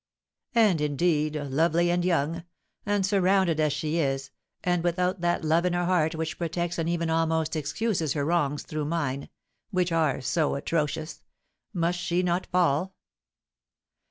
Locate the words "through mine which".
8.63-9.91